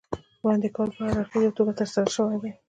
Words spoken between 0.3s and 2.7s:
وړاندې کول په هراړخیزه توګه ترسره شوي دي.